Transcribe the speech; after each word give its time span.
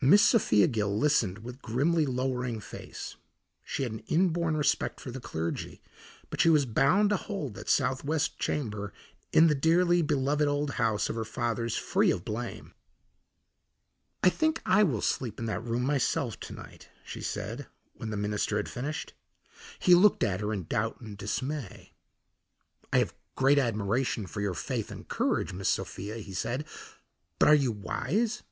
Miss 0.00 0.22
Sophia 0.22 0.66
Gill 0.66 0.96
listened 0.98 1.40
with 1.40 1.60
grimly 1.60 2.06
lowering 2.06 2.58
face. 2.58 3.16
She 3.62 3.82
had 3.82 3.92
an 3.92 3.98
inborn 4.06 4.56
respect 4.56 4.98
for 4.98 5.10
the 5.10 5.20
clergy, 5.20 5.82
but 6.30 6.40
she 6.40 6.48
was 6.48 6.64
bound 6.64 7.10
to 7.10 7.18
hold 7.18 7.52
that 7.52 7.68
southwest 7.68 8.38
chamber 8.38 8.94
in 9.30 9.48
the 9.48 9.54
dearly 9.54 10.00
beloved 10.00 10.48
old 10.48 10.70
house 10.80 11.10
of 11.10 11.16
her 11.16 11.24
fathers 11.26 11.76
free 11.76 12.10
of 12.10 12.24
blame. 12.24 12.72
"I 14.22 14.30
think 14.30 14.62
I 14.64 14.84
will 14.84 15.02
sleep 15.02 15.38
in 15.38 15.44
that 15.44 15.62
room 15.62 15.82
myself 15.84 16.40
to 16.40 16.54
night," 16.54 16.88
she 17.04 17.20
said, 17.20 17.66
when 17.92 18.08
the 18.08 18.16
minister 18.16 18.56
had 18.56 18.70
finished. 18.70 19.12
He 19.78 19.94
looked 19.94 20.24
at 20.24 20.40
her 20.40 20.54
in 20.54 20.64
doubt 20.64 20.98
and 21.02 21.14
dismay. 21.18 21.92
"I 22.90 23.00
have 23.00 23.14
great 23.34 23.58
admiration 23.58 24.26
for 24.26 24.40
your 24.40 24.54
faith 24.54 24.90
and 24.90 25.06
courage, 25.06 25.52
Miss 25.52 25.68
Sophia," 25.68 26.16
he 26.16 26.32
said, 26.32 26.64
"but 27.38 27.48
are 27.50 27.54
you 27.54 27.70
wise?" 27.70 28.42